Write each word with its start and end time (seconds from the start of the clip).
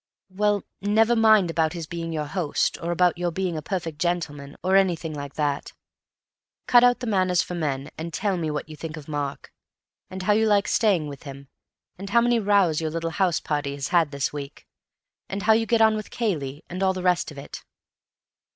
"Well, 0.31 0.63
never 0.81 1.15
mind 1.15 1.51
about 1.51 1.73
his 1.73 1.85
being 1.85 2.11
your 2.11 2.25
host, 2.25 2.75
or 2.81 2.91
about 2.91 3.19
your 3.19 3.29
being 3.29 3.55
a 3.55 3.61
perfect 3.61 3.99
gentleman, 3.99 4.57
or 4.63 4.75
anything 4.75 5.13
like 5.13 5.35
that. 5.35 5.73
Cut 6.65 6.83
out 6.83 7.01
the 7.01 7.05
Manners 7.05 7.43
for 7.43 7.53
Men, 7.53 7.91
and 7.99 8.11
tell 8.11 8.35
me 8.35 8.49
what 8.49 8.67
you 8.67 8.75
think 8.75 8.97
of 8.97 9.07
Mark, 9.07 9.53
and 10.09 10.23
how 10.23 10.33
you 10.33 10.47
like 10.47 10.67
staying 10.67 11.05
with 11.07 11.21
him, 11.21 11.49
and 11.99 12.09
how 12.09 12.21
many 12.21 12.39
rows 12.39 12.81
your 12.81 12.89
little 12.89 13.11
house 13.11 13.39
party 13.39 13.75
has 13.75 13.89
had 13.89 14.09
this 14.09 14.33
week, 14.33 14.65
and 15.29 15.43
how 15.43 15.53
you 15.53 15.67
get 15.67 15.83
on 15.83 15.95
with 15.95 16.09
Cayley, 16.09 16.63
and 16.67 16.81
all 16.81 16.93
the 16.93 17.03
rest 17.03 17.29
of 17.29 17.37
it." 17.37 17.63